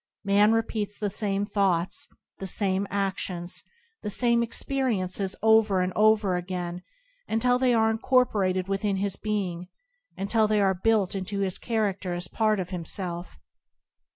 Man 0.23 0.51
repeats 0.51 0.97
the 0.97 1.11
same 1.11 1.45
thoughts, 1.45 2.07
the 2.39 2.47
same 2.47 2.87
a&ions, 2.89 3.63
the 4.01 4.09
same 4.09 4.41
expe 4.41 4.81
riences 4.83 5.35
over 5.43 5.79
and 5.79 5.93
over 5.95 6.35
again 6.35 6.81
until 7.27 7.59
they 7.59 7.71
are 7.75 7.91
incorporated 7.91 8.67
with 8.67 8.81
his 8.81 9.15
being, 9.15 9.67
until 10.17 10.47
they 10.47 10.59
are 10.59 10.73
built 10.73 11.13
into 11.13 11.41
his 11.41 11.59
character 11.59 12.15
as 12.15 12.27
part 12.27 12.59
of 12.59 12.71
himself. 12.71 13.37